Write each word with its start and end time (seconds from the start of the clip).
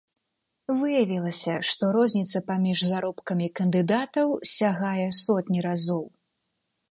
Выявілася, 0.77 1.53
што 1.71 1.83
розніца 1.97 2.41
паміж 2.49 2.79
заробкамі 2.91 3.47
кандыдатаў 3.59 4.27
сягае 4.57 5.07
сотні 5.23 5.59
разоў. 5.67 6.03